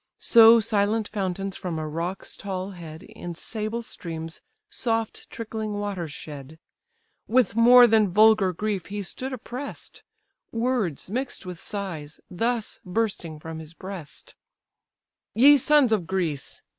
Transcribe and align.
So 0.17 0.59
silent 0.59 1.07
fountains, 1.07 1.55
from 1.57 1.77
a 1.77 1.87
rock's 1.87 2.35
tall 2.35 2.71
head, 2.71 3.03
In 3.03 3.35
sable 3.35 3.83
streams 3.83 4.41
soft 4.67 5.29
trickling 5.29 5.73
waters 5.73 6.11
shed. 6.11 6.57
With 7.27 7.55
more 7.55 7.85
than 7.85 8.09
vulgar 8.11 8.51
grief 8.51 8.87
he 8.87 9.03
stood 9.03 9.31
oppress'd; 9.31 10.01
Words, 10.51 11.11
mix'd 11.11 11.45
with 11.45 11.59
sighs, 11.59 12.19
thus 12.31 12.79
bursting 12.83 13.39
from 13.39 13.59
his 13.59 13.75
breast: 13.75 14.33
"Ye 15.35 15.57
sons 15.57 15.91
of 15.91 16.07
Greece! 16.07 16.63